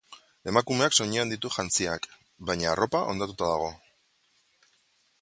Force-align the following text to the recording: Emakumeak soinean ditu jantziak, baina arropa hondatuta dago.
Emakumeak 0.51 0.95
soinean 0.99 1.33
ditu 1.33 1.51
jantziak, 1.57 2.09
baina 2.51 2.73
arropa 2.73 3.05
hondatuta 3.13 3.55
dago. 3.55 3.73